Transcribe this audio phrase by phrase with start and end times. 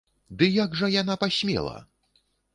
[0.37, 1.77] Ды як жа яна пасмела?!